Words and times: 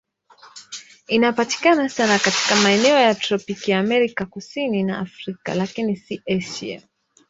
Inapatikana 1.07 1.89
sana 1.89 2.19
katika 2.19 2.55
maeneo 2.55 2.99
ya 2.99 3.15
tropiki 3.15 3.73
Amerika 3.73 4.25
Kusini 4.25 4.83
na 4.83 4.99
Afrika, 4.99 5.55
lakini 5.55 5.95
si 5.97 6.21
Asia. 6.27 6.81